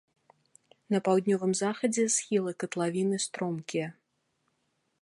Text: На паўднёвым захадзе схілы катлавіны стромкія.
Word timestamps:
На 0.95 1.01
паўднёвым 1.09 1.53
захадзе 1.61 2.07
схілы 2.15 2.51
катлавіны 2.65 3.17
стромкія. 3.29 3.87